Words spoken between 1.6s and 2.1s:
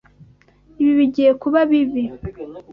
bibi.